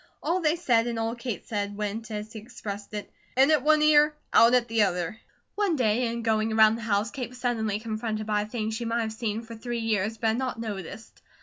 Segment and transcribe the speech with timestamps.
[0.23, 3.83] All they said and all Kate said, went, as he expressed it, "in at one
[3.83, 5.19] ear, out at the other."
[5.53, 8.83] One day in going around the house Kate was suddenly confronted by a thing she
[8.83, 11.21] might have seen for three years, but had not noticed.